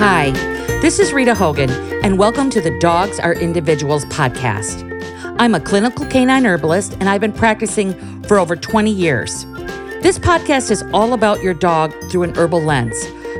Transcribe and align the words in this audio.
Hi, 0.00 0.30
this 0.80 0.98
is 0.98 1.12
Rita 1.12 1.34
Hogan, 1.34 1.68
and 2.02 2.18
welcome 2.18 2.48
to 2.48 2.62
the 2.62 2.70
Dogs 2.78 3.20
Are 3.20 3.34
Individuals 3.34 4.06
podcast. 4.06 4.82
I'm 5.38 5.54
a 5.54 5.60
clinical 5.60 6.06
canine 6.06 6.46
herbalist, 6.46 6.94
and 6.94 7.06
I've 7.10 7.20
been 7.20 7.34
practicing 7.34 8.22
for 8.22 8.38
over 8.38 8.56
20 8.56 8.90
years. 8.90 9.44
This 10.00 10.18
podcast 10.18 10.70
is 10.70 10.82
all 10.94 11.12
about 11.12 11.42
your 11.42 11.52
dog 11.52 11.92
through 12.10 12.22
an 12.22 12.34
herbal 12.34 12.62
lens. 12.62 12.96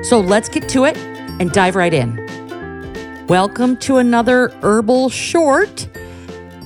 So 0.07 0.21
let's 0.21 0.51
get 0.51 0.69
to 0.69 0.85
it 0.85 0.99
and 0.99 1.51
dive 1.51 1.77
right 1.77 1.95
in. 1.95 3.27
Welcome 3.27 3.79
to 3.79 3.97
another 3.97 4.51
herbal 4.61 5.09
short. 5.09 5.89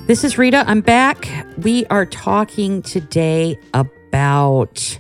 This 0.09 0.25
is 0.25 0.37
Rita. 0.37 0.65
I'm 0.67 0.81
back. 0.81 1.29
We 1.59 1.87
are 1.87 2.05
talking 2.05 2.83
today 2.83 3.61
about 3.73 4.99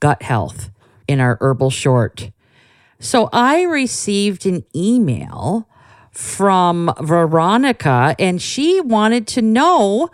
gut 0.00 0.22
health 0.22 0.70
in 1.06 1.20
our 1.20 1.38
herbal 1.40 1.70
short. 1.70 2.32
So 3.00 3.28
I 3.32 3.62
received 3.62 4.44
an 4.44 4.64
email 4.74 5.68
from 6.10 6.92
Veronica 7.00 8.16
and 8.18 8.42
she 8.42 8.80
wanted 8.80 9.26
to 9.28 9.42
know 9.42 10.10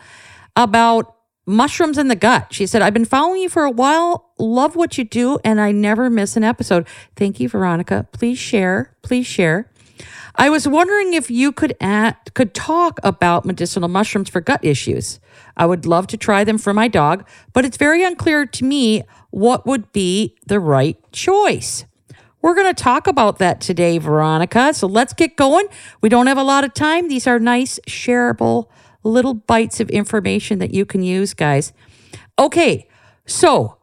about 0.55 1.17
mushrooms 1.47 1.97
in 1.97 2.09
the 2.09 2.17
gut. 2.17 2.49
She 2.51 2.67
said, 2.67 2.83
I've 2.83 2.93
been 2.93 3.05
following 3.05 3.43
you 3.43 3.49
for 3.49 3.65
a 3.65 3.71
while, 3.71 4.33
love 4.39 4.77
what 4.77 4.99
you 4.99 5.05
do, 5.05 5.39
and 5.45 5.61
I 5.61 5.73
never 5.73 6.11
miss 6.11 6.37
an 6.37 6.45
episode. 6.45 6.87
Thank 7.17 7.41
you, 7.41 7.49
Veronica. 7.49 8.07
Please 8.13 8.39
share. 8.39 8.95
Please 9.03 9.27
share. 9.27 9.71
I 10.37 10.51
was 10.51 10.67
wondering 10.67 11.15
if 11.15 11.31
you 11.31 11.53
could 11.53 11.77
add, 11.81 12.17
could 12.35 12.55
talk 12.55 12.99
about 13.05 13.45
medicinal 13.45 13.89
mushrooms 13.89 14.29
for 14.29 14.41
gut 14.41 14.65
issues. 14.65 15.21
I 15.57 15.67
would 15.67 15.87
love 15.87 16.09
to 16.09 16.17
try 16.17 16.43
them 16.45 16.59
for 16.59 16.75
my 16.75 16.89
dog, 16.89 17.27
but 17.53 17.65
it's 17.65 17.77
very 17.77 18.03
unclear 18.05 18.45
to 18.45 18.65
me 18.65 19.05
what 19.31 19.65
would 19.65 19.93
be 19.93 20.37
the 20.45 20.59
right 20.59 20.99
choice. 21.13 21.85
We're 22.45 22.55
going 22.55 22.75
to 22.75 22.83
talk 22.83 23.07
about 23.07 23.39
that 23.39 23.63
today, 23.63 23.97
Veronica. 23.97 24.75
So 24.75 24.87
let's 24.87 25.15
get 25.15 25.35
going. 25.35 25.67
We 26.03 26.11
don't 26.11 26.27
have 26.27 26.37
a 26.37 26.43
lot 26.43 26.63
of 26.63 26.75
time. 26.75 27.09
These 27.09 27.27
are 27.27 27.39
nice, 27.39 27.81
shareable 27.89 28.67
little 29.03 29.33
bites 29.33 29.81
of 29.81 29.89
information 29.89 30.59
that 30.59 30.75
you 30.75 30.85
can 30.85 31.03
use, 31.03 31.33
guys. 31.33 31.73
Okay, 32.39 32.87
so 33.25 33.79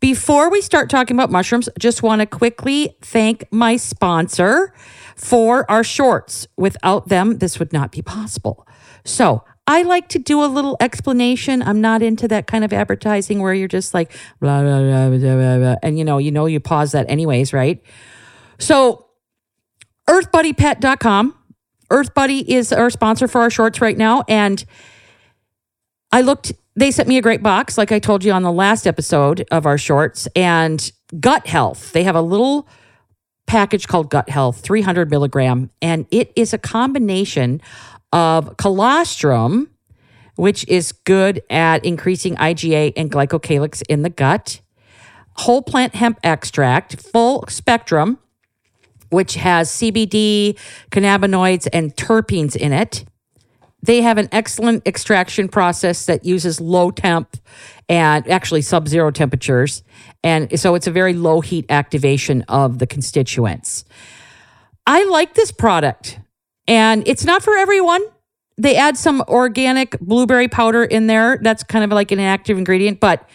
before 0.00 0.50
we 0.50 0.60
start 0.60 0.90
talking 0.90 1.16
about 1.16 1.30
mushrooms, 1.30 1.68
just 1.78 2.02
want 2.02 2.18
to 2.18 2.26
quickly 2.26 2.96
thank 3.00 3.44
my 3.52 3.76
sponsor 3.76 4.74
for 5.14 5.70
our 5.70 5.84
shorts. 5.84 6.48
Without 6.56 7.10
them, 7.10 7.38
this 7.38 7.60
would 7.60 7.72
not 7.72 7.92
be 7.92 8.02
possible. 8.02 8.66
So 9.04 9.44
I 9.66 9.82
like 9.82 10.08
to 10.08 10.18
do 10.18 10.42
a 10.42 10.46
little 10.46 10.76
explanation. 10.80 11.62
I'm 11.62 11.80
not 11.80 12.02
into 12.02 12.26
that 12.28 12.46
kind 12.46 12.64
of 12.64 12.72
advertising 12.72 13.40
where 13.40 13.54
you're 13.54 13.68
just 13.68 13.94
like 13.94 14.12
blah 14.40 14.62
blah 14.62 14.80
blah 14.80 15.08
blah 15.10 15.18
blah, 15.18 15.58
blah. 15.58 15.76
and 15.82 15.98
you 15.98 16.04
know, 16.04 16.18
you 16.18 16.32
know 16.32 16.46
you 16.46 16.60
pause 16.60 16.92
that 16.92 17.08
anyways, 17.08 17.52
right? 17.52 17.80
So 18.58 19.06
earthbuddypet.com. 20.08 21.34
Earthbuddy 21.90 22.44
is 22.46 22.72
our 22.72 22.90
sponsor 22.90 23.28
for 23.28 23.40
our 23.40 23.50
shorts 23.50 23.80
right 23.80 23.96
now 23.96 24.24
and 24.28 24.64
I 26.12 26.22
looked 26.22 26.52
they 26.76 26.90
sent 26.90 27.08
me 27.08 27.18
a 27.18 27.22
great 27.22 27.42
box 27.42 27.76
like 27.76 27.92
I 27.92 27.98
told 27.98 28.24
you 28.24 28.32
on 28.32 28.42
the 28.42 28.52
last 28.52 28.86
episode 28.86 29.46
of 29.50 29.66
our 29.66 29.76
shorts 29.78 30.26
and 30.34 30.90
gut 31.18 31.46
health. 31.46 31.92
They 31.92 32.04
have 32.04 32.16
a 32.16 32.22
little 32.22 32.68
package 33.46 33.88
called 33.88 34.10
gut 34.10 34.28
health 34.28 34.60
300 34.60 35.10
milligram 35.10 35.70
and 35.82 36.06
it 36.10 36.32
is 36.36 36.52
a 36.52 36.58
combination 36.58 37.60
of 38.12 38.56
colostrum, 38.56 39.70
which 40.36 40.66
is 40.68 40.92
good 40.92 41.42
at 41.50 41.84
increasing 41.84 42.36
IgA 42.36 42.92
and 42.96 43.10
glycocalyx 43.10 43.82
in 43.88 44.02
the 44.02 44.10
gut, 44.10 44.60
whole 45.34 45.62
plant 45.62 45.94
hemp 45.94 46.18
extract, 46.22 47.00
full 47.00 47.44
spectrum, 47.48 48.18
which 49.10 49.34
has 49.34 49.70
CBD, 49.70 50.58
cannabinoids, 50.90 51.68
and 51.72 51.94
terpenes 51.96 52.56
in 52.56 52.72
it. 52.72 53.04
They 53.82 54.02
have 54.02 54.18
an 54.18 54.28
excellent 54.30 54.86
extraction 54.86 55.48
process 55.48 56.06
that 56.06 56.24
uses 56.24 56.60
low 56.60 56.90
temp 56.90 57.36
and 57.88 58.28
actually 58.28 58.62
sub 58.62 58.88
zero 58.88 59.10
temperatures. 59.10 59.82
And 60.22 60.60
so 60.60 60.74
it's 60.74 60.86
a 60.86 60.90
very 60.90 61.14
low 61.14 61.40
heat 61.40 61.64
activation 61.70 62.42
of 62.42 62.78
the 62.78 62.86
constituents. 62.86 63.84
I 64.86 65.04
like 65.04 65.34
this 65.34 65.50
product. 65.50 66.20
And 66.70 67.02
it's 67.06 67.24
not 67.24 67.42
for 67.42 67.56
everyone. 67.56 68.00
They 68.56 68.76
add 68.76 68.96
some 68.96 69.22
organic 69.26 69.98
blueberry 69.98 70.46
powder 70.46 70.84
in 70.84 71.08
there. 71.08 71.38
That's 71.42 71.64
kind 71.64 71.84
of 71.84 71.90
like 71.90 72.12
an 72.12 72.20
active 72.20 72.56
ingredient, 72.58 73.00
but 73.00 73.28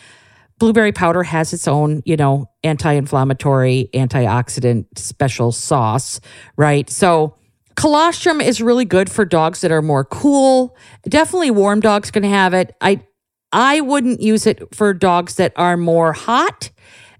blueberry 0.58 0.94
powder 0.94 1.22
has 1.22 1.52
its 1.52 1.68
own, 1.68 2.02
you 2.06 2.16
know, 2.16 2.46
anti-inflammatory, 2.64 3.90
antioxidant 3.94 4.86
special 4.98 5.52
sauce, 5.52 6.22
right? 6.56 6.90
So 6.90 7.36
colostrum 7.76 8.40
is 8.40 8.62
really 8.62 8.86
good 8.86 9.12
for 9.12 9.26
dogs 9.26 9.60
that 9.62 9.72
are 9.72 9.82
more 9.82 10.06
cool. 10.06 10.78
Definitely 11.10 11.52
warm 11.52 11.82
dogs 11.82 12.12
can 12.12 12.24
have 12.24 12.54
it. 12.54 12.74
I 12.80 13.02
I 13.52 13.82
wouldn't 13.82 14.22
use 14.22 14.48
it 14.48 14.74
for 14.74 14.94
dogs 14.94 15.36
that 15.36 15.52
are 15.58 15.76
more 15.76 16.14
hot 16.14 16.70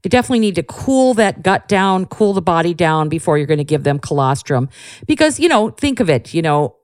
you 0.06 0.10
definitely 0.10 0.40
need 0.40 0.56
to 0.56 0.64
cool 0.64 1.16
that 1.16 1.42
gut 1.44 1.68
down, 1.68 2.06
cool 2.06 2.34
the 2.34 2.42
body 2.42 2.74
down 2.74 3.10
before 3.10 3.38
you're 3.38 3.48
going 3.48 3.58
to 3.58 3.64
give 3.64 3.84
them 3.84 3.98
colostrum. 3.98 4.70
Because, 5.08 5.40
you 5.40 5.50
know, 5.50 5.72
think 5.72 6.00
of 6.00 6.10
it, 6.10 6.34
you 6.34 6.44
know, 6.44 6.76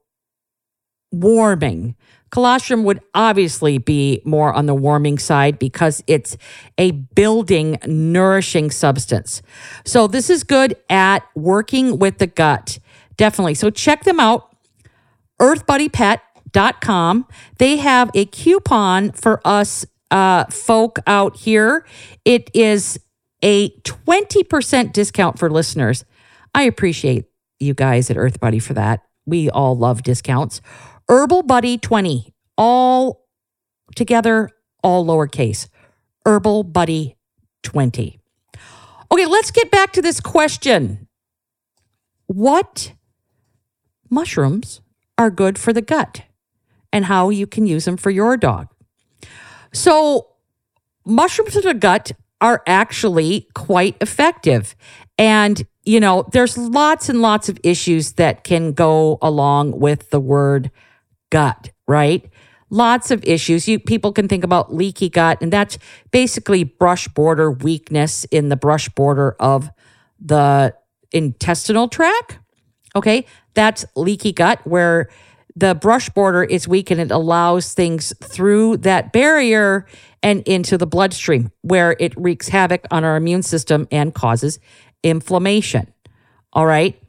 warming. 1.12 1.94
Colostrum 2.30 2.82
would 2.82 3.00
obviously 3.14 3.78
be 3.78 4.22
more 4.24 4.52
on 4.52 4.66
the 4.66 4.74
warming 4.74 5.18
side 5.18 5.58
because 5.58 6.02
it's 6.06 6.36
a 6.78 6.90
building, 6.90 7.78
nourishing 7.86 8.70
substance. 8.70 9.40
So, 9.84 10.06
this 10.08 10.28
is 10.28 10.42
good 10.42 10.74
at 10.90 11.22
working 11.36 11.98
with 11.98 12.18
the 12.18 12.26
gut. 12.26 12.78
Definitely. 13.16 13.54
So, 13.54 13.70
check 13.70 14.02
them 14.04 14.18
out. 14.18 14.56
EarthBuddyPet.com. 15.40 17.26
They 17.58 17.76
have 17.76 18.10
a 18.14 18.24
coupon 18.24 19.12
for 19.12 19.40
us 19.46 19.86
uh, 20.10 20.44
folk 20.46 20.98
out 21.06 21.36
here. 21.36 21.86
It 22.24 22.50
is 22.54 22.98
a 23.42 23.70
20% 23.80 24.92
discount 24.92 25.38
for 25.38 25.50
listeners. 25.50 26.04
I 26.54 26.62
appreciate 26.62 27.26
you 27.58 27.74
guys 27.74 28.10
at 28.10 28.16
Earth 28.16 28.40
Buddy 28.40 28.58
for 28.58 28.74
that. 28.74 29.02
We 29.26 29.50
all 29.50 29.76
love 29.76 30.02
discounts. 30.02 30.60
Herbal 31.08 31.42
Buddy 31.44 31.78
20, 31.78 32.32
all 32.56 33.26
together, 33.94 34.50
all 34.82 35.04
lowercase. 35.04 35.68
Herbal 36.24 36.64
Buddy 36.64 37.16
20. 37.62 38.20
Okay, 39.12 39.26
let's 39.26 39.50
get 39.50 39.70
back 39.70 39.92
to 39.92 40.02
this 40.02 40.20
question. 40.20 41.08
What 42.26 42.92
mushrooms 44.08 44.80
are 45.18 45.30
good 45.30 45.58
for 45.58 45.72
the 45.72 45.82
gut 45.82 46.22
and 46.92 47.06
how 47.06 47.28
you 47.30 47.46
can 47.46 47.66
use 47.66 47.84
them 47.84 47.96
for 47.96 48.10
your 48.10 48.36
dog? 48.36 48.68
So, 49.72 50.28
mushrooms 51.04 51.54
for 51.54 51.60
the 51.60 51.74
gut 51.74 52.12
are 52.42 52.62
actually 52.66 53.48
quite 53.54 53.96
effective. 54.00 54.74
And, 55.16 55.64
you 55.84 56.00
know, 56.00 56.28
there's 56.32 56.58
lots 56.58 57.08
and 57.08 57.22
lots 57.22 57.48
of 57.48 57.58
issues 57.62 58.14
that 58.14 58.44
can 58.44 58.72
go 58.72 59.18
along 59.22 59.78
with 59.78 60.10
the 60.10 60.20
word 60.20 60.70
gut, 61.30 61.70
right? 61.86 62.28
Lots 62.68 63.10
of 63.10 63.22
issues. 63.24 63.68
You 63.68 63.78
people 63.78 64.12
can 64.12 64.28
think 64.28 64.44
about 64.44 64.74
leaky 64.74 65.08
gut, 65.08 65.40
and 65.40 65.52
that's 65.52 65.78
basically 66.10 66.64
brush 66.64 67.06
border 67.08 67.50
weakness 67.50 68.24
in 68.24 68.48
the 68.48 68.56
brush 68.56 68.88
border 68.88 69.36
of 69.38 69.70
the 70.18 70.74
intestinal 71.12 71.88
tract. 71.88 72.38
Okay, 72.96 73.26
that's 73.54 73.84
leaky 73.94 74.32
gut 74.32 74.60
where 74.66 75.08
the 75.54 75.74
brush 75.74 76.08
border 76.10 76.42
is 76.44 76.66
weak 76.66 76.90
and 76.90 77.00
it 77.00 77.10
allows 77.10 77.74
things 77.74 78.12
through 78.22 78.78
that 78.78 79.12
barrier 79.12 79.86
and 80.22 80.42
into 80.46 80.78
the 80.78 80.86
bloodstream, 80.86 81.50
where 81.62 81.96
it 81.98 82.14
wreaks 82.16 82.48
havoc 82.48 82.86
on 82.90 83.04
our 83.04 83.16
immune 83.16 83.42
system 83.42 83.88
and 83.90 84.14
causes 84.14 84.58
inflammation. 85.02 85.92
All 86.52 86.66
right. 86.66 87.00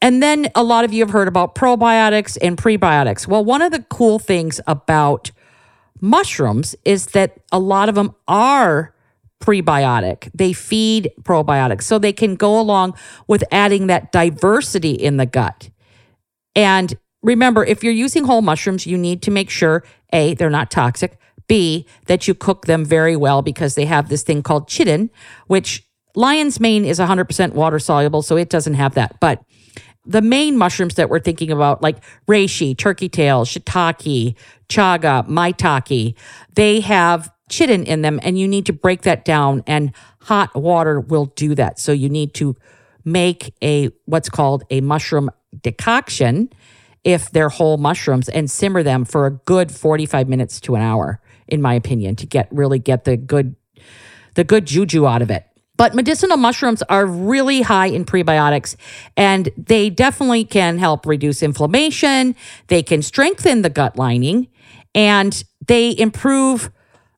And 0.00 0.22
then 0.22 0.50
a 0.54 0.64
lot 0.64 0.84
of 0.84 0.92
you 0.92 1.04
have 1.04 1.10
heard 1.10 1.28
about 1.28 1.54
probiotics 1.54 2.36
and 2.42 2.56
prebiotics. 2.56 3.28
Well, 3.28 3.44
one 3.44 3.62
of 3.62 3.70
the 3.70 3.84
cool 3.84 4.18
things 4.18 4.60
about 4.66 5.30
mushrooms 6.00 6.74
is 6.84 7.06
that 7.06 7.38
a 7.52 7.58
lot 7.60 7.88
of 7.88 7.94
them 7.94 8.14
are 8.26 8.94
prebiotic. 9.40 10.30
They 10.34 10.52
feed 10.52 11.12
probiotics. 11.22 11.82
So 11.82 11.98
they 11.98 12.12
can 12.12 12.34
go 12.34 12.58
along 12.58 12.94
with 13.28 13.44
adding 13.52 13.88
that 13.88 14.10
diversity 14.10 14.92
in 14.92 15.18
the 15.18 15.26
gut. 15.26 15.70
And 16.54 16.94
remember, 17.22 17.64
if 17.64 17.82
you're 17.84 17.92
using 17.92 18.24
whole 18.24 18.42
mushrooms, 18.42 18.86
you 18.86 18.98
need 18.98 19.22
to 19.22 19.30
make 19.30 19.50
sure 19.50 19.84
A, 20.12 20.34
they're 20.34 20.50
not 20.50 20.70
toxic, 20.70 21.18
B, 21.48 21.86
that 22.06 22.26
you 22.26 22.34
cook 22.34 22.66
them 22.66 22.84
very 22.84 23.16
well 23.16 23.42
because 23.42 23.74
they 23.74 23.84
have 23.84 24.08
this 24.08 24.22
thing 24.22 24.42
called 24.42 24.68
chitin, 24.68 25.10
which 25.46 25.86
lion's 26.14 26.60
mane 26.60 26.84
is 26.84 26.98
100% 26.98 27.52
water 27.52 27.78
soluble, 27.78 28.22
so 28.22 28.36
it 28.36 28.48
doesn't 28.48 28.74
have 28.74 28.94
that. 28.94 29.18
But 29.20 29.42
the 30.04 30.22
main 30.22 30.58
mushrooms 30.58 30.96
that 30.96 31.08
we're 31.08 31.20
thinking 31.20 31.50
about, 31.50 31.82
like 31.82 31.98
reishi, 32.26 32.76
turkey 32.76 33.08
tail, 33.08 33.44
shiitake, 33.44 34.34
chaga, 34.68 35.26
maitake, 35.28 36.14
they 36.54 36.80
have 36.80 37.30
chitin 37.48 37.84
in 37.84 38.02
them, 38.02 38.18
and 38.22 38.38
you 38.38 38.48
need 38.48 38.66
to 38.66 38.72
break 38.72 39.02
that 39.02 39.24
down, 39.24 39.62
and 39.66 39.92
hot 40.22 40.54
water 40.54 41.00
will 41.00 41.26
do 41.26 41.54
that. 41.54 41.78
So 41.78 41.92
you 41.92 42.08
need 42.08 42.34
to 42.34 42.56
make 43.04 43.54
a 43.62 43.90
what's 44.06 44.28
called 44.28 44.64
a 44.70 44.80
mushroom 44.80 45.30
decoction 45.62 46.48
if 47.04 47.30
they're 47.30 47.48
whole 47.48 47.78
mushrooms 47.78 48.28
and 48.28 48.50
simmer 48.50 48.82
them 48.82 49.04
for 49.04 49.26
a 49.26 49.30
good 49.30 49.72
45 49.72 50.28
minutes 50.28 50.60
to 50.60 50.74
an 50.74 50.82
hour 50.82 51.20
in 51.48 51.60
my 51.60 51.74
opinion 51.74 52.16
to 52.16 52.26
get 52.26 52.48
really 52.50 52.78
get 52.78 53.04
the 53.04 53.16
good 53.16 53.56
the 54.34 54.44
good 54.44 54.66
juju 54.66 55.06
out 55.06 55.20
of 55.20 55.30
it. 55.30 55.46
But 55.76 55.94
medicinal 55.94 56.36
mushrooms 56.36 56.82
are 56.82 57.06
really 57.06 57.62
high 57.62 57.86
in 57.86 58.04
prebiotics 58.04 58.76
and 59.16 59.50
they 59.56 59.90
definitely 59.90 60.44
can 60.44 60.78
help 60.78 61.06
reduce 61.06 61.42
inflammation. 61.42 62.36
They 62.68 62.82
can 62.82 63.02
strengthen 63.02 63.62
the 63.62 63.70
gut 63.70 63.96
lining 63.96 64.48
and 64.94 65.42
they 65.66 65.96
improve 65.98 66.70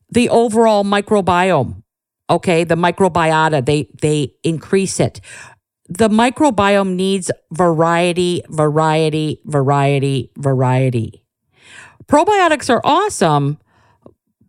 the 0.09 0.29
overall 0.29 0.83
microbiome. 0.83 1.83
Okay 2.29 2.63
the 2.63 2.75
microbiota 2.75 3.63
they 3.63 3.87
they 4.01 4.33
increase 4.43 4.99
it 4.99 5.21
the 5.87 6.09
microbiome 6.09 6.95
needs 6.95 7.31
variety, 7.51 8.43
variety, 8.49 9.41
variety, 9.45 10.31
variety. 10.37 11.23
Probiotics 12.07 12.69
are 12.69 12.81
awesome, 12.83 13.59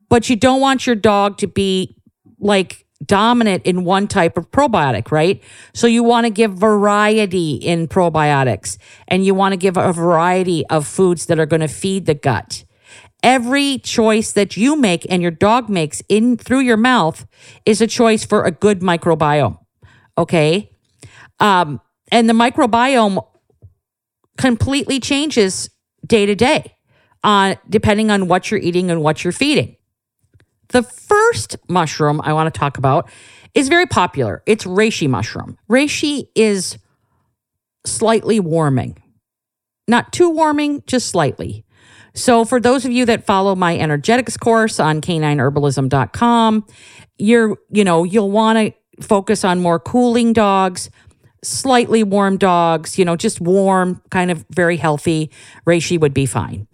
but 0.09 0.29
you 0.29 0.37
don't 0.37 0.61
want 0.61 0.87
your 0.87 0.97
dog 0.97 1.39
to 1.39 1.47
be 1.47 1.97
like 2.39 2.87
dominant 3.05 3.65
in 3.65 3.85
one 3.85 4.09
type 4.09 4.37
of 4.37 4.51
probiotic, 4.51 5.11
right? 5.11 5.43
So 5.75 5.87
you 5.87 6.03
want 6.03 6.25
to 6.25 6.31
give 6.31 6.53
variety 6.55 7.55
in 7.55 7.89
probiotics 7.89 8.79
and 9.09 9.25
you 9.25 9.35
want 9.35 9.53
to 9.53 9.57
give 9.57 9.77
a 9.77 9.93
variety 9.93 10.67
of 10.67 10.87
foods 10.87 11.27
that 11.27 11.39
are 11.39 11.47
going 11.47 11.61
to 11.61 11.69
feed 11.69 12.07
the 12.07 12.15
gut. 12.15 12.65
Every 13.23 13.79
choice 13.79 14.33
that 14.33 14.57
you 14.57 14.77
make 14.77 15.07
and 15.11 15.21
your 15.21 15.31
dog 15.31 15.69
makes 15.69 16.03
in 16.09 16.37
through 16.37 16.61
your 16.61 16.77
mouth 16.77 17.27
is 17.65 17.81
a 17.81 17.87
choice 17.87 18.25
for 18.25 18.45
a 18.45 18.51
good 18.51 18.81
microbiome. 18.81 19.59
Okay? 20.17 20.76
Um, 21.41 21.81
and 22.11 22.29
the 22.29 22.35
microbiome 22.35 23.25
completely 24.39 25.01
changes 25.01 25.71
day 26.07 26.27
to 26.27 26.35
day 26.35 26.77
on 27.25 27.57
depending 27.69 28.11
on 28.11 28.29
what 28.29 28.51
you're 28.51 28.61
eating 28.61 28.91
and 28.91 29.03
what 29.03 29.25
you're 29.25 29.33
feeding. 29.33 29.77
The 30.69 30.83
first 30.83 31.57
mushroom 31.69 32.21
I 32.23 32.33
want 32.33 32.53
to 32.53 32.59
talk 32.59 32.79
about 32.79 33.11
is 33.55 33.69
very 33.69 33.87
popular. 33.87 34.43
It's 34.47 34.65
reishi 34.65 35.09
mushroom. 35.09 35.59
Reishi 35.71 36.29
is 36.35 36.79
slightly 37.85 38.41
warming. 38.41 38.99
Not 39.89 40.13
too 40.13 40.31
warming, 40.31 40.83
just 40.87 41.09
slightly. 41.09 41.65
So 42.15 42.45
for 42.45 42.61
those 42.61 42.85
of 42.85 42.93
you 42.93 43.05
that 43.07 43.25
follow 43.25 43.55
my 43.55 43.79
energetics 43.79 44.37
course 44.37 44.81
on 44.81 45.01
canineherbalism.com, 45.01 46.67
you're, 47.19 47.57
you 47.71 47.85
know, 47.85 48.05
you'll 48.05 48.31
want 48.31 48.59
to 48.59 49.05
focus 49.05 49.45
on 49.45 49.61
more 49.61 49.79
cooling 49.79 50.33
dogs, 50.33 50.91
slightly 51.47 52.03
warm 52.03 52.37
dogs, 52.37 52.99
you 52.99 53.05
know, 53.05 53.17
just 53.17 53.41
warm, 53.41 54.03
kind 54.11 54.31
of 54.31 54.45
very 54.51 54.77
healthy, 54.77 55.31
reishi 55.67 55.99
would 55.99 56.15
be 56.15 56.27
fine. 56.27 56.67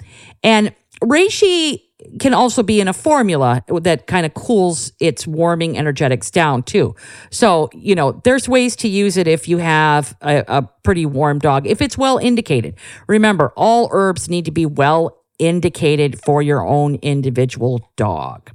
And 0.42 0.74
reishi 1.02 1.82
can 2.18 2.34
also 2.34 2.62
be 2.62 2.80
in 2.80 2.88
a 2.88 2.92
formula 2.92 3.62
that 3.68 4.06
kind 4.06 4.26
of 4.26 4.34
cools 4.34 4.92
its 5.00 5.26
warming 5.26 5.78
energetics 5.78 6.30
down 6.30 6.62
too. 6.62 6.94
So, 7.30 7.70
you 7.72 7.94
know, 7.94 8.20
there's 8.24 8.48
ways 8.48 8.76
to 8.76 8.88
use 8.88 9.16
it 9.16 9.28
if 9.28 9.48
you 9.48 9.58
have 9.58 10.16
a, 10.20 10.44
a 10.48 10.62
pretty 10.82 11.06
warm 11.06 11.38
dog, 11.38 11.66
if 11.66 11.80
it's 11.80 11.96
well 11.96 12.18
indicated. 12.18 12.74
Remember, 13.06 13.52
all 13.56 13.88
herbs 13.92 14.28
need 14.28 14.44
to 14.46 14.50
be 14.50 14.66
well 14.66 15.18
indicated 15.38 16.20
for 16.22 16.42
your 16.42 16.66
own 16.66 16.96
individual 16.96 17.88
dog. 17.96 18.50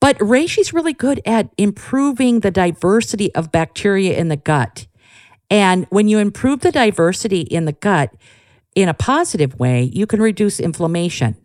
But 0.00 0.18
reishi's 0.18 0.72
really 0.72 0.92
good 0.92 1.20
at 1.26 1.50
improving 1.58 2.40
the 2.40 2.50
diversity 2.50 3.34
of 3.34 3.50
bacteria 3.50 4.16
in 4.16 4.28
the 4.28 4.36
gut. 4.36 4.86
And 5.50 5.86
when 5.90 6.08
you 6.08 6.18
improve 6.18 6.60
the 6.60 6.72
diversity 6.72 7.40
in 7.40 7.64
the 7.64 7.72
gut 7.72 8.14
in 8.74 8.88
a 8.88 8.94
positive 8.94 9.58
way, 9.58 9.82
you 9.82 10.06
can 10.06 10.20
reduce 10.20 10.60
inflammation. 10.60 11.36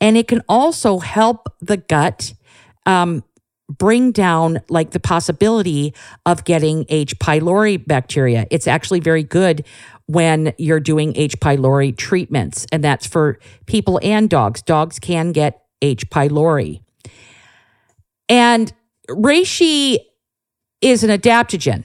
And 0.00 0.16
it 0.16 0.28
can 0.28 0.42
also 0.48 0.98
help 0.98 1.48
the 1.60 1.76
gut 1.76 2.34
um, 2.86 3.22
bring 3.68 4.12
down 4.12 4.60
like 4.68 4.90
the 4.90 5.00
possibility 5.00 5.94
of 6.26 6.44
getting 6.44 6.84
H. 6.88 7.18
pylori 7.18 7.84
bacteria. 7.86 8.46
It's 8.50 8.66
actually 8.66 9.00
very 9.00 9.22
good 9.22 9.64
when 10.06 10.52
you're 10.58 10.80
doing 10.80 11.16
H. 11.16 11.38
pylori 11.40 11.96
treatments, 11.96 12.66
and 12.70 12.84
that's 12.84 13.06
for 13.06 13.38
people 13.66 13.98
and 14.02 14.28
dogs. 14.28 14.60
Dogs 14.60 14.98
can 14.98 15.32
get 15.32 15.62
H. 15.80 16.08
pylori. 16.10 16.80
And 18.28 18.72
reishi 19.08 19.98
is 20.80 21.04
an 21.04 21.10
adaptogen, 21.10 21.84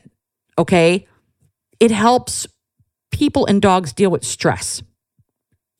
okay? 0.60 1.08
It 1.80 1.90
helps 1.90 2.46
people 3.12 3.46
and 3.48 3.62
dogs 3.62 3.94
deal 3.94 4.12
with 4.12 4.24
stress. 4.24 4.84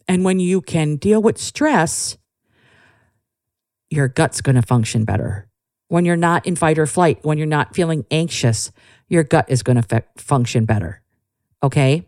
And 0.08 0.24
when 0.24 0.40
you 0.40 0.62
can 0.62 0.96
deal 0.96 1.22
with 1.22 1.38
stress, 1.38 2.18
your 3.92 4.08
gut's 4.08 4.42
going 4.42 4.56
to 4.56 4.62
function 4.62 5.04
better. 5.06 5.48
When 5.90 6.06
you're 6.06 6.16
not 6.16 6.46
in 6.46 6.56
fight 6.56 6.80
or 6.80 6.88
flight, 6.88 7.20
when 7.24 7.38
you're 7.38 7.48
not 7.48 7.76
feeling 7.76 8.06
anxious, 8.10 8.72
your 9.08 9.24
gut 9.24 9.46
is 9.50 9.62
going 9.64 9.76
to 9.76 9.84
fe- 9.84 10.08
function 10.18 10.66
better. 10.66 11.02
Okay. 11.62 12.08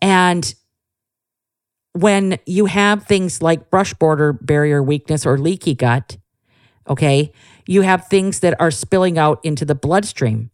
And 0.00 0.54
when 1.92 2.38
you 2.46 2.66
have 2.66 3.04
things 3.04 3.42
like 3.42 3.70
brush 3.70 3.92
border 3.94 4.32
barrier 4.32 4.82
weakness 4.82 5.26
or 5.26 5.38
leaky 5.38 5.74
gut, 5.74 6.16
okay, 6.88 7.32
you 7.66 7.82
have 7.82 8.06
things 8.06 8.40
that 8.40 8.58
are 8.60 8.70
spilling 8.70 9.18
out 9.18 9.40
into 9.44 9.64
the 9.64 9.74
bloodstream. 9.74 10.50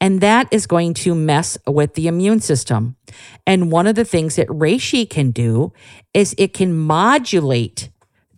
And 0.00 0.20
that 0.20 0.48
is 0.50 0.66
going 0.66 0.94
to 0.94 1.14
mess 1.14 1.56
with 1.66 1.94
the 1.94 2.08
immune 2.08 2.40
system. 2.40 2.96
And 3.46 3.70
one 3.70 3.86
of 3.86 3.94
the 3.94 4.04
things 4.04 4.36
that 4.36 4.48
reishi 4.48 5.08
can 5.08 5.30
do 5.30 5.72
is 6.12 6.34
it 6.38 6.54
can 6.54 6.76
modulate 6.76 7.90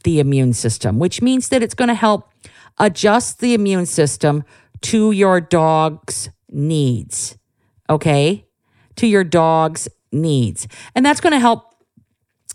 the 0.05 0.21
immune 0.21 0.53
system, 0.53 0.99
which 0.99 1.23
means 1.23 1.49
that 1.49 1.63
it's 1.63 1.75
going 1.75 1.89
to 1.89 1.95
help 1.95 2.31
adjust 2.79 3.41
the 3.41 3.55
immune 3.55 3.87
system 3.87 4.45
to 4.83 5.13
your 5.13 5.41
dog's 5.41 6.29
needs. 6.51 7.39
Okay? 7.89 8.47
To 8.97 9.07
your 9.07 9.25
dog's 9.25 9.89
needs. 10.13 10.69
And 10.95 11.05
that's 11.05 11.21
going 11.21 11.33
to 11.33 11.41
help 11.41 11.75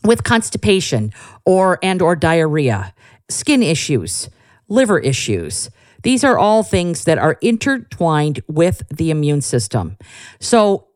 with 0.04 0.24
constipation 0.24 1.12
or 1.46 1.80
and 1.84 2.02
or 2.02 2.16
diarrhea, 2.16 2.94
skin 3.30 3.62
issues, 3.62 4.30
liver 4.68 5.00
issues, 5.00 5.70
these 6.04 6.24
are 6.24 6.38
all 6.38 6.63
things 6.63 7.04
that 7.06 7.18
are 7.18 7.38
intertwined 7.42 8.42
with 8.48 8.84
the 8.90 9.12
immune 9.12 9.42
system. 9.42 9.98
So, 10.40 10.88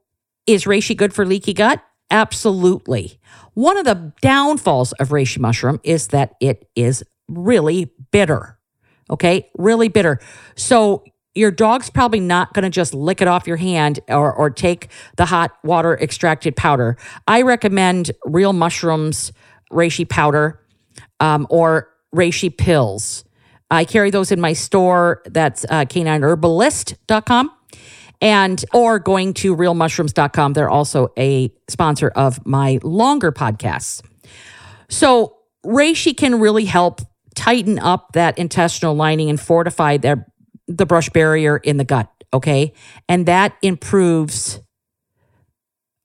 is 0.45 0.65
reishi 0.65 0.95
good 0.95 1.13
for 1.13 1.25
leaky 1.25 1.53
gut? 1.53 1.83
Absolutely. 2.12 3.19
One 3.53 3.77
of 3.77 3.86
the 3.86 4.13
downfalls 4.22 4.91
of 4.93 5.10
reishi 5.10 5.39
mushroom 5.39 5.79
is 5.83 6.10
that 6.10 6.36
it 6.39 6.67
is 6.75 7.03
really 7.27 7.91
bitter. 8.12 8.57
Okay, 9.10 9.50
really 9.57 9.88
bitter. 9.88 10.19
So, 10.55 11.03
your 11.36 11.51
dog's 11.51 11.89
probably 11.89 12.19
not 12.19 12.53
going 12.53 12.63
to 12.63 12.69
just 12.69 12.93
lick 12.93 13.22
it 13.22 13.27
off 13.27 13.48
your 13.48 13.57
hand 13.57 14.00
or, 14.07 14.31
or 14.31 14.50
take 14.50 14.89
the 15.17 15.25
hot 15.25 15.51
water 15.63 15.98
extracted 16.00 16.55
powder. 16.55 16.95
I 17.27 17.41
recommend 17.41 18.12
real 18.24 18.53
mushrooms, 18.53 19.31
reishi 19.72 20.07
powder, 20.07 20.60
um, 21.19 21.48
or 21.50 21.89
reishi 22.15 22.55
pills. 22.55 23.25
I 23.72 23.86
carry 23.86 24.12
those 24.12 24.32
in 24.32 24.39
my 24.39 24.53
store. 24.53 25.22
That's 25.25 25.65
uh, 25.65 25.86
canineherbalist.com 25.86 27.51
and 28.22 28.63
or 28.74 29.00
going 29.00 29.34
to 29.34 29.55
realmushrooms.com. 29.55 30.53
They're 30.53 30.70
also 30.70 31.10
a 31.17 31.51
sponsor 31.67 32.10
of 32.10 32.46
my 32.46 32.79
longer 32.82 33.32
podcasts. 33.32 34.01
So 34.89 35.36
reishi 35.65 36.15
can 36.15 36.39
really 36.39 36.65
help 36.65 37.01
tighten 37.36 37.79
up 37.79 38.13
that 38.13 38.38
intestinal 38.38 38.96
lining 38.96 39.29
and 39.29 39.39
fortify 39.39 39.98
their, 39.98 40.25
the 40.67 40.86
brush 40.86 41.10
barrier 41.10 41.58
in 41.58 41.77
the 41.77 41.84
gut. 41.84 42.10
Okay. 42.34 42.74
And 43.10 43.25
that 43.25 43.58
improves 43.62 44.62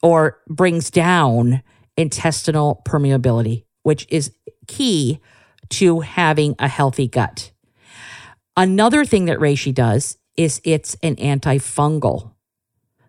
or 0.02 0.38
brings 0.48 0.90
down 0.90 1.62
intestinal 1.96 2.82
permeability, 2.84 3.64
which 3.82 4.06
is 4.10 4.32
key 4.66 5.20
to 5.70 6.00
having 6.00 6.54
a 6.58 6.68
healthy 6.68 7.08
gut. 7.08 7.52
Another 8.56 9.04
thing 9.04 9.26
that 9.26 9.38
reishi 9.38 9.72
does 9.72 10.18
is 10.36 10.60
it's 10.64 10.96
an 11.02 11.16
antifungal. 11.16 12.32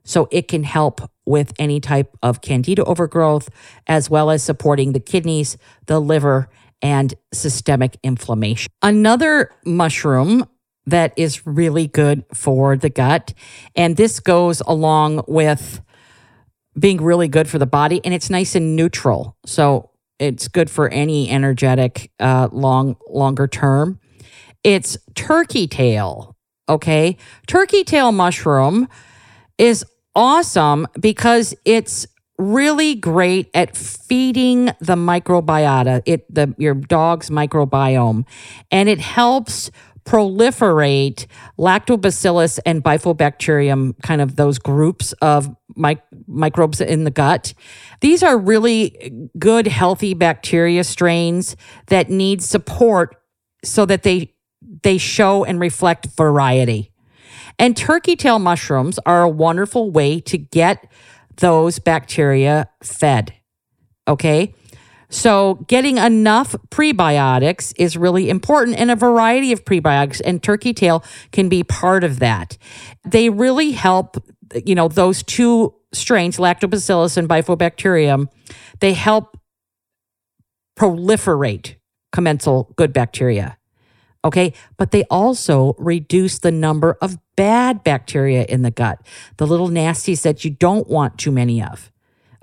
So 0.03 0.27
it 0.31 0.47
can 0.47 0.63
help 0.63 1.01
with 1.25 1.53
any 1.59 1.79
type 1.79 2.17
of 2.23 2.41
candida 2.41 2.83
overgrowth, 2.83 3.49
as 3.85 4.09
well 4.09 4.31
as 4.31 4.41
supporting 4.41 4.93
the 4.93 4.99
kidneys, 4.99 5.57
the 5.85 5.99
liver, 5.99 6.49
and 6.81 7.13
systemic 7.33 7.97
inflammation. 8.03 8.71
Another 8.81 9.51
mushroom 9.65 10.45
that 10.85 11.13
is 11.17 11.45
really 11.45 11.87
good 11.87 12.25
for 12.33 12.75
the 12.75 12.89
gut, 12.89 13.33
and 13.75 13.97
this 13.97 14.19
goes 14.19 14.61
along 14.61 15.23
with 15.27 15.81
being 16.77 16.97
really 16.97 17.27
good 17.27 17.47
for 17.47 17.59
the 17.59 17.67
body, 17.67 18.01
and 18.03 18.13
it's 18.13 18.29
nice 18.29 18.55
and 18.55 18.75
neutral. 18.75 19.37
So 19.45 19.88
it's 20.19 20.47
good 20.47 20.69
for 20.69 20.89
any 20.89 21.29
energetic 21.29 22.11
uh, 22.19 22.49
long 22.51 22.95
longer 23.07 23.47
term 23.47 23.99
it's 24.63 24.97
turkey 25.15 25.67
tail. 25.67 26.35
Okay. 26.67 27.17
Turkey 27.47 27.83
tail 27.83 28.11
mushroom 28.11 28.87
is 29.57 29.85
awesome 30.15 30.87
because 30.99 31.53
it's 31.65 32.05
really 32.37 32.95
great 32.95 33.49
at 33.53 33.75
feeding 33.75 34.65
the 34.79 34.95
microbiota, 34.95 36.01
it 36.05 36.33
the 36.33 36.53
your 36.57 36.73
dog's 36.73 37.29
microbiome, 37.29 38.25
and 38.71 38.87
it 38.87 38.99
helps 38.99 39.71
proliferate 40.09 41.27
lactobacillus 41.59 42.57
and 42.65 42.83
bifidobacterium, 42.83 43.93
kind 44.01 44.21
of 44.21 44.37
those 44.37 44.57
groups 44.57 45.11
of 45.21 45.55
mic- 45.75 46.01
microbes 46.25 46.81
in 46.81 47.03
the 47.03 47.11
gut. 47.11 47.53
These 48.01 48.23
are 48.23 48.35
really 48.35 49.29
good, 49.37 49.67
healthy 49.67 50.15
bacteria 50.15 50.83
strains 50.83 51.55
that 51.87 52.09
need 52.09 52.41
support 52.41 53.17
so 53.63 53.85
that 53.85 54.01
they 54.01 54.33
they 54.81 54.97
show 54.97 55.43
and 55.43 55.59
reflect 55.59 56.07
variety. 56.17 56.91
And 57.59 57.77
turkey 57.77 58.15
tail 58.15 58.39
mushrooms 58.39 58.97
are 59.05 59.21
a 59.21 59.29
wonderful 59.29 59.91
way 59.91 60.19
to 60.21 60.39
get 60.39 60.91
those 61.37 61.77
bacteria 61.77 62.67
fed. 62.81 63.33
Okay. 64.07 64.55
So, 65.09 65.65
getting 65.67 65.97
enough 65.97 66.55
prebiotics 66.69 67.73
is 67.77 67.97
really 67.97 68.29
important, 68.29 68.77
and 68.77 68.91
a 68.91 68.95
variety 68.95 69.51
of 69.51 69.65
prebiotics, 69.65 70.21
and 70.23 70.41
turkey 70.41 70.73
tail 70.73 71.03
can 71.31 71.49
be 71.49 71.63
part 71.63 72.03
of 72.03 72.19
that. 72.19 72.57
They 73.05 73.29
really 73.29 73.71
help, 73.71 74.23
you 74.65 74.75
know, 74.75 74.87
those 74.87 75.23
two 75.23 75.73
strains, 75.93 76.37
lactobacillus 76.37 77.17
and 77.17 77.27
bifidobacterium, 77.27 78.27
they 78.79 78.93
help 78.93 79.37
proliferate 80.77 81.75
commensal 82.11 82.73
good 82.75 82.93
bacteria. 82.93 83.57
Okay. 84.23 84.53
But 84.77 84.91
they 84.91 85.03
also 85.05 85.75
reduce 85.77 86.39
the 86.39 86.51
number 86.51 86.97
of 87.01 87.17
bad 87.35 87.83
bacteria 87.83 88.43
in 88.43 88.63
the 88.63 88.71
gut, 88.71 88.99
the 89.37 89.47
little 89.47 89.69
nasties 89.69 90.23
that 90.23 90.43
you 90.43 90.51
don't 90.51 90.87
want 90.89 91.17
too 91.17 91.31
many 91.31 91.63
of. 91.63 91.91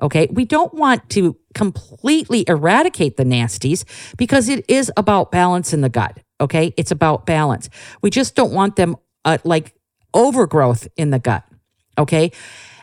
Okay. 0.01 0.29
We 0.31 0.45
don't 0.45 0.73
want 0.75 1.09
to 1.11 1.37
completely 1.55 2.45
eradicate 2.49 3.17
the 3.17 3.25
nasties 3.25 3.85
because 4.17 4.49
it 4.49 4.65
is 4.69 4.93
about 4.97 5.33
balance 5.33 5.73
in 5.73 5.81
the 5.81 5.89
gut. 5.89 6.19
Okay. 6.41 6.75
It's 6.77 6.91
about 6.91 7.27
balance. 7.27 7.71
We 8.03 8.11
just 8.11 8.35
don't 8.35 8.53
want 8.53 8.77
them 8.77 8.97
uh, 9.25 9.39
like 9.45 9.75
overgrowth 10.13 10.89
in 10.97 11.11
the 11.11 11.19
gut. 11.19 11.45
Okay. 11.99 12.31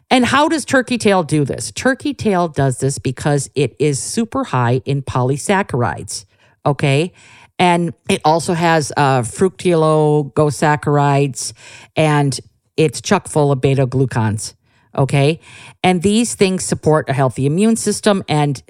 And 0.10 0.26
how 0.26 0.48
does 0.48 0.66
turkey 0.66 0.98
tail 0.98 1.24
do 1.24 1.46
this? 1.46 1.72
Turkey 1.72 2.14
tail 2.14 2.48
does 2.48 2.80
this 2.80 3.00
because 3.00 3.50
it 3.56 3.76
is 3.80 4.02
super 4.02 4.44
high 4.44 4.82
in 4.86 5.02
polysaccharides. 5.02 6.26
Okay. 6.66 7.14
And 7.60 7.94
it 8.10 8.22
also 8.26 8.54
has 8.54 8.92
uh, 8.98 9.22
fructooligosaccharides 9.22 11.54
and 11.96 12.40
it's 12.76 13.00
chock 13.02 13.28
full 13.28 13.52
of 13.52 13.62
beta 13.62 13.86
glucans. 13.88 14.56
Okay. 14.96 15.40
And 15.84 16.02
these 16.02 16.36
things 16.36 16.64
support 16.64 17.10
a 17.10 17.14
healthy 17.14 17.46
immune 17.46 17.76
system. 17.76 18.24
And 18.28 18.62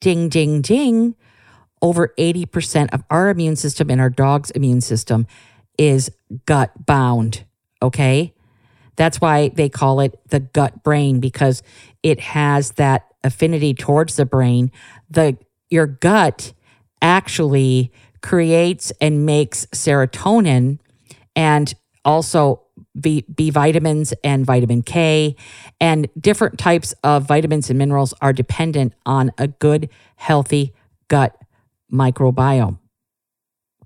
ding, 0.00 0.28
ding, 0.28 0.62
ding, 0.62 1.16
over 1.82 2.14
80% 2.18 2.92
of 2.92 3.02
our 3.10 3.28
immune 3.28 3.56
system 3.56 3.90
and 3.90 4.00
our 4.00 4.10
dog's 4.10 4.50
immune 4.52 4.80
system 4.80 5.26
is 5.78 6.10
gut 6.46 6.86
bound. 6.86 7.44
Okay. 7.82 8.32
That's 8.96 9.20
why 9.20 9.50
they 9.50 9.68
call 9.68 10.00
it 10.00 10.18
the 10.28 10.40
gut 10.40 10.82
brain 10.82 11.20
because 11.20 11.62
it 12.02 12.20
has 12.20 12.72
that 12.72 13.06
affinity 13.22 13.74
towards 13.74 14.16
the 14.16 14.24
brain. 14.24 14.72
The 15.10 15.36
your 15.68 15.86
gut 15.86 16.52
actually 17.02 17.92
creates 18.22 18.92
and 19.00 19.26
makes 19.26 19.66
serotonin 19.66 20.78
and 21.34 21.74
also 22.04 22.62
B, 23.00 23.24
vitamins 23.50 24.14
and 24.24 24.44
vitamin 24.46 24.82
K, 24.82 25.36
and 25.80 26.08
different 26.18 26.58
types 26.58 26.94
of 27.04 27.26
vitamins 27.26 27.70
and 27.70 27.78
minerals 27.78 28.14
are 28.20 28.32
dependent 28.32 28.94
on 29.04 29.30
a 29.38 29.48
good, 29.48 29.88
healthy 30.16 30.74
gut 31.08 31.36
microbiome. 31.92 32.78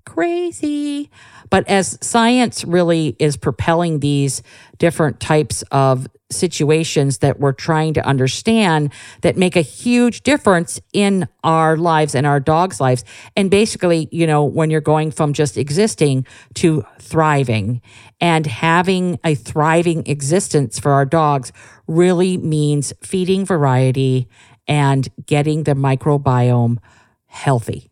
Crazy. 0.05 1.09
But 1.49 1.67
as 1.67 1.97
science 2.01 2.63
really 2.63 3.15
is 3.19 3.37
propelling 3.37 3.99
these 3.99 4.41
different 4.77 5.19
types 5.19 5.63
of 5.71 6.07
situations 6.31 7.19
that 7.19 7.39
we're 7.39 7.51
trying 7.51 7.93
to 7.93 8.05
understand 8.05 8.91
that 9.21 9.37
make 9.37 9.55
a 9.55 9.61
huge 9.61 10.23
difference 10.23 10.79
in 10.93 11.27
our 11.43 11.75
lives 11.75 12.15
and 12.15 12.25
our 12.25 12.39
dogs' 12.39 12.79
lives. 12.79 13.03
And 13.35 13.51
basically, 13.51 14.07
you 14.11 14.25
know, 14.25 14.45
when 14.45 14.69
you're 14.69 14.81
going 14.81 15.11
from 15.11 15.33
just 15.33 15.57
existing 15.57 16.25
to 16.55 16.83
thriving 16.99 17.81
and 18.21 18.47
having 18.47 19.19
a 19.23 19.35
thriving 19.35 20.03
existence 20.07 20.79
for 20.79 20.93
our 20.93 21.05
dogs 21.05 21.51
really 21.85 22.37
means 22.37 22.93
feeding 23.01 23.45
variety 23.45 24.27
and 24.67 25.09
getting 25.25 25.63
the 25.63 25.73
microbiome 25.73 26.77
healthy. 27.25 27.89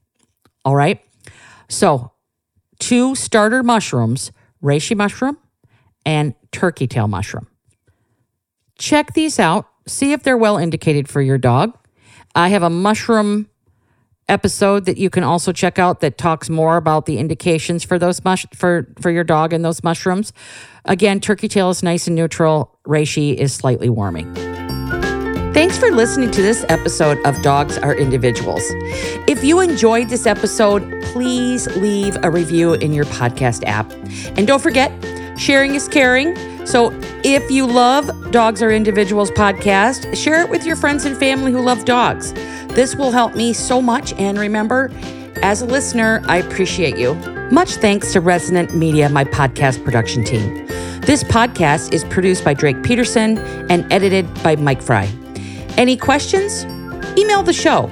All 0.63 0.75
right. 0.75 1.01
So, 1.70 2.12
two 2.80 3.16
starter 3.16 3.64
mushrooms, 3.64 4.32
reishi 4.62 4.98
mushroom 4.98 5.38
and 6.06 6.34
turkey 6.52 6.88
tail 6.88 7.08
mushroom. 7.08 7.48
Check 8.78 9.14
these 9.14 9.40
out. 9.40 9.68
See 9.88 10.12
if 10.12 10.24
they're 10.24 10.38
well 10.38 10.58
indicated 10.58 11.08
for 11.08 11.22
your 11.22 11.38
dog. 11.38 11.78
I 12.36 12.50
have 12.50 12.64
a 12.64 12.70
mushroom 12.70 13.50
episode 14.28 14.86
that 14.86 14.98
you 14.98 15.10
can 15.10 15.24
also 15.24 15.52
check 15.52 15.80
out 15.80 16.02
that 16.02 16.18
talks 16.18 16.50
more 16.50 16.78
about 16.78 17.06
the 17.06 17.18
indications 17.18 17.84
for 17.84 17.98
those 17.98 18.24
mush 18.24 18.46
for 18.54 18.88
for 19.02 19.10
your 19.10 19.24
dog 19.24 19.54
and 19.54 19.66
those 19.66 19.84
mushrooms. 19.84 20.32
Again, 20.86 21.20
turkey 21.20 21.48
tail 21.48 21.70
is 21.70 21.84
nice 21.84 22.08
and 22.08 22.16
neutral. 22.16 22.80
Reishi 22.88 23.36
is 23.36 23.54
slightly 23.54 23.90
warming. 23.90 24.49
Thanks 25.51 25.79
for 25.79 25.89
listening 25.91 26.29
to 26.32 26.41
this 26.44 26.63
episode 26.70 27.18
of 27.25 27.41
Dogs 27.41 27.77
Are 27.79 27.96
Individuals. 27.96 28.62
If 29.27 29.44
you 29.44 29.60
enjoyed 29.60 30.08
this 30.08 30.27
episode, 30.27 31.03
please 31.06 31.68
leave 31.75 32.15
a 32.24 32.29
review 32.29 32.74
in 32.75 32.94
your 32.94 33.06
podcast 33.06 33.63
app. 33.65 33.91
And 34.38 34.46
don't 34.46 34.62
forget, 34.62 34.91
sharing 35.39 35.74
is 35.74 35.88
caring. 35.88 36.36
So 36.68 36.91
if 37.24 37.50
you 37.50 37.65
love 37.65 38.32
Dogs 38.32 38.62
Are 38.62 38.70
Individuals 38.72 39.32
podcast, 39.32 40.15
share 40.15 40.39
it 40.41 40.50
with 40.50 40.65
your 40.65 40.75
friends 40.75 41.03
and 41.06 41.18
family 41.18 41.51
who 41.51 41.62
love 41.62 41.84
dogs. 41.84 42.32
This 42.75 42.96
will 42.96 43.12
help 43.12 43.36
me 43.36 43.51
so 43.51 43.82
much. 43.82 44.13
And 44.13 44.38
remember, 44.38 44.91
as 45.41 45.63
a 45.63 45.65
listener, 45.65 46.22
I 46.27 46.38
appreciate 46.38 46.98
you. 46.98 47.15
Much 47.51 47.72
thanks 47.72 48.13
to 48.13 48.22
Resonant 48.22 48.75
Media, 48.75 49.10
my 49.10 49.25
podcast 49.25 49.84
production 49.84 50.24
team. 50.24 50.68
This 51.01 51.24
podcast 51.24 51.91
is 51.91 52.03
produced 52.03 52.46
by 52.46 52.53
Drake 52.53 52.84
Peterson 52.84 53.39
and 53.72 53.91
edited 53.91 54.32
by 54.44 54.56
Mike 54.56 54.84
Fry. 54.84 55.12
Any 55.80 55.96
questions? 55.96 56.66
Email 57.18 57.42
the 57.42 57.54
show. 57.54 57.84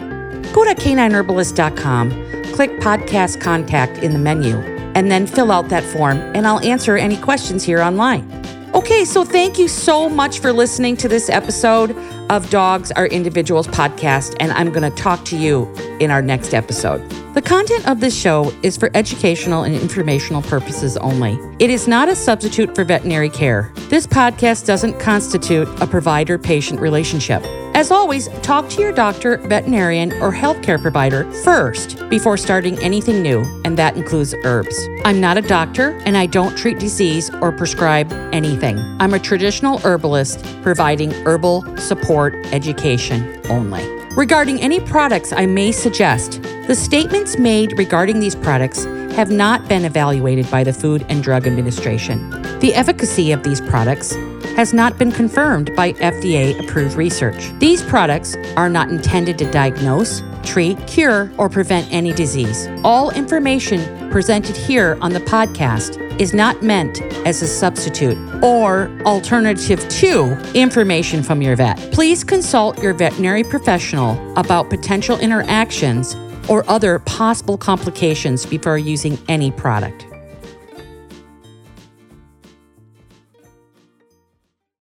Go 0.54 0.66
to 0.66 0.76
canineherbalist.com, 0.76 2.10
click 2.52 2.70
podcast 2.82 3.40
contact 3.40 4.00
in 4.00 4.12
the 4.12 4.20
menu, 4.20 4.58
and 4.94 5.10
then 5.10 5.26
fill 5.26 5.54
out 5.54 5.70
that 5.70 5.86
form, 5.86 6.18
and 6.18 6.46
I'll 6.46 6.60
answer 6.60 6.98
any 6.98 7.16
questions 7.16 7.64
here 7.64 7.82
online. 7.82 8.30
Okay, 8.74 9.06
so 9.06 9.24
thank 9.24 9.58
you 9.58 9.70
so 9.70 10.10
much 10.10 10.40
for 10.40 10.52
listening 10.52 10.98
to 10.98 11.08
this 11.08 11.30
episode 11.30 11.96
of 12.30 12.50
Dogs 12.50 12.92
Are 12.92 13.08
Individuals 13.08 13.68
podcast, 13.70 14.36
and 14.42 14.52
I'm 14.52 14.74
going 14.74 14.84
to 14.84 15.02
talk 15.02 15.24
to 15.24 15.38
you 15.38 15.74
in 16.02 16.12
our 16.12 16.22
next 16.22 16.54
episode. 16.54 17.00
The 17.36 17.42
content 17.42 17.88
of 17.88 18.02
this 18.02 18.20
show 18.20 18.52
is 18.64 18.76
for 18.76 18.92
educational 18.96 19.64
and 19.64 19.74
informational 19.74 20.42
purposes 20.42 20.98
only. 20.98 21.40
It 21.60 21.70
is 21.70 21.88
not 21.88 22.10
a 22.10 22.16
substitute 22.18 22.76
for 22.76 22.84
veterinary 22.84 23.30
care. 23.30 23.72
This 23.88 24.06
podcast 24.06 24.66
doesn't 24.66 25.00
constitute 25.00 25.70
a 25.80 25.88
provider 25.88 26.38
patient 26.38 26.82
relationship. 26.82 27.46
As 27.78 27.92
always, 27.92 28.28
talk 28.42 28.68
to 28.70 28.82
your 28.82 28.92
doctor, 28.92 29.38
veterinarian, 29.38 30.12
or 30.14 30.34
healthcare 30.34 30.82
provider 30.82 31.32
first 31.44 32.10
before 32.10 32.36
starting 32.36 32.76
anything 32.80 33.22
new, 33.22 33.42
and 33.66 33.78
that 33.78 33.96
includes 33.96 34.34
herbs. 34.44 34.76
I'm 35.06 35.22
not 35.22 35.38
a 35.38 35.44
doctor 35.44 35.92
and 36.04 36.18
I 36.18 36.26
don't 36.26 36.58
treat 36.58 36.80
disease 36.80 37.30
or 37.36 37.52
prescribe 37.52 38.12
anything. 38.34 38.80
I'm 39.00 39.14
a 39.14 39.20
traditional 39.20 39.78
herbalist 39.86 40.44
providing 40.64 41.12
herbal 41.24 41.78
support 41.78 42.34
education 42.48 43.40
only. 43.48 43.88
Regarding 44.16 44.60
any 44.60 44.80
products 44.80 45.32
I 45.32 45.46
may 45.46 45.72
suggest, 45.72 46.42
the 46.66 46.74
statements 46.74 47.38
made 47.38 47.78
regarding 47.78 48.20
these 48.20 48.34
products 48.34 48.86
have 49.18 49.32
not 49.32 49.68
been 49.68 49.84
evaluated 49.84 50.50
by 50.52 50.64
the 50.64 50.72
Food 50.72 51.04
and 51.10 51.24
Drug 51.24 51.48
Administration. 51.48 52.30
The 52.60 52.76
efficacy 52.76 53.32
of 53.32 53.42
these 53.42 53.60
products 53.60 54.14
has 54.56 54.76
not 54.76 54.96
been 55.00 55.12
confirmed 55.12 55.76
by 55.76 55.94
FDA 55.94 56.64
approved 56.64 56.96
research. 56.96 57.52
These 57.58 57.82
products 57.82 58.36
are 58.56 58.70
not 58.70 58.90
intended 58.90 59.40
to 59.40 59.50
diagnose, 59.50 60.22
treat, 60.44 60.78
cure, 60.86 61.32
or 61.40 61.50
prevent 61.50 61.92
any 61.92 62.14
disease. 62.14 62.68
All 62.84 63.10
information 63.10 64.12
presented 64.12 64.56
here 64.56 65.00
on 65.02 65.14
the 65.14 65.20
podcast 65.22 66.00
is 66.22 66.36
not 66.36 66.62
meant 66.62 67.02
as 67.26 67.42
a 67.42 67.48
substitute 67.48 68.18
or 68.44 68.92
alternative 69.04 69.80
to 69.90 70.38
information 70.54 71.24
from 71.24 71.42
your 71.42 71.56
vet. 71.56 71.78
Please 71.92 72.24
consult 72.24 72.82
your 72.84 72.94
veterinary 72.94 73.44
professional 73.44 74.38
about 74.38 74.70
potential 74.70 75.18
interactions 75.18 76.16
or 76.48 76.64
other 76.70 77.00
possible 77.00 77.58
complications 77.58 78.46
before 78.46 78.78
using 78.78 79.18
any 79.28 79.52
product. 79.52 80.06